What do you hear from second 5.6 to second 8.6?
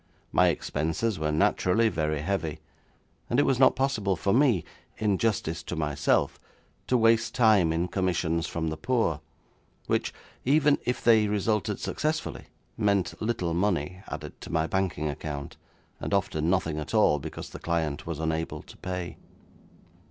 to myself, to waste time in commissions